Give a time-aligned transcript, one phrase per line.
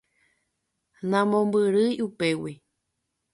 [1.09, 2.53] Namombyrýi upégui.